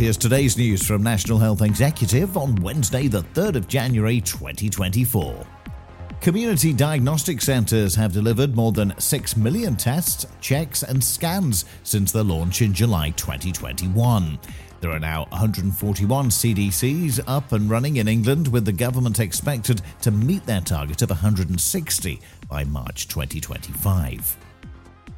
[0.00, 5.46] here's today's news from National Health Executive on Wednesday, the 3rd of January 2024.
[6.22, 12.22] Community diagnostic centres have delivered more than 6 million tests, checks, and scans since their
[12.22, 14.38] launch in July 2021.
[14.80, 20.10] There are now 141 CDCs up and running in England, with the government expected to
[20.10, 24.49] meet their target of 160 by March 2025.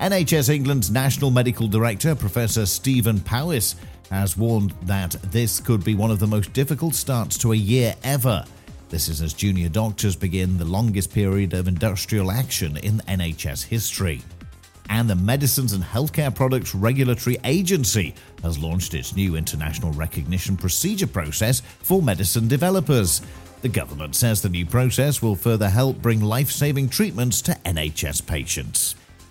[0.00, 3.74] NHS England's National Medical Director, Professor Stephen Powis,
[4.12, 7.96] has warned that this could be one of the most difficult starts to a year
[8.04, 8.44] ever.
[8.90, 14.22] This is as junior doctors begin the longest period of industrial action in NHS history.
[14.88, 21.08] And the Medicines and Healthcare Products Regulatory Agency has launched its new international recognition procedure
[21.08, 23.20] process for medicine developers.
[23.62, 28.24] The government says the new process will further help bring life saving treatments to NHS
[28.24, 28.94] patients.